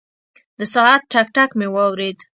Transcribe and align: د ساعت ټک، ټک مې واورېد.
د 0.59 0.61
ساعت 0.73 1.01
ټک، 1.11 1.27
ټک 1.35 1.49
مې 1.59 1.67
واورېد. 1.73 2.17